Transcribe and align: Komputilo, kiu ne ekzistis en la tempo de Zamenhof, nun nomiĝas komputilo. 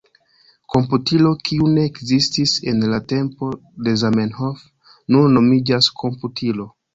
Komputilo, 0.75 1.33
kiu 1.49 1.67
ne 1.73 1.83
ekzistis 1.89 2.53
en 2.71 2.81
la 2.93 2.99
tempo 3.13 3.51
de 3.89 3.93
Zamenhof, 4.05 4.65
nun 5.17 5.37
nomiĝas 5.41 5.93
komputilo. 6.05 6.69